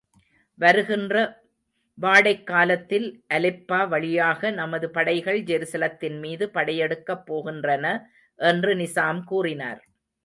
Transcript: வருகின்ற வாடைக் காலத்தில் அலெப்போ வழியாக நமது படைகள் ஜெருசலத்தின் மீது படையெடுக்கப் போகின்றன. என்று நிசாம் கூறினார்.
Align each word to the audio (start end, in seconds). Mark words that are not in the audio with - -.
வருகின்ற 0.59 1.15
வாடைக் 2.01 2.43
காலத்தில் 2.43 3.23
அலெப்போ 3.33 3.87
வழியாக 3.87 4.51
நமது 4.51 4.89
படைகள் 4.89 5.43
ஜெருசலத்தின் 5.43 6.19
மீது 6.19 6.49
படையெடுக்கப் 6.53 7.23
போகின்றன. 7.27 7.99
என்று 8.35 8.75
நிசாம் 8.75 9.23
கூறினார். 9.23 9.81